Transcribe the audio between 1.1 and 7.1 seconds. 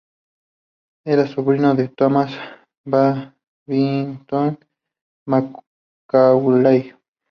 sobrino de Thomas Babington Macaulay.